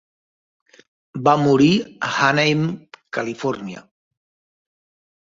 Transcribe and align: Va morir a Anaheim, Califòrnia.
Va 1.29 1.35
morir 1.43 1.69
a 1.77 2.11
Anaheim, 2.31 2.67
Califòrnia. 3.21 3.89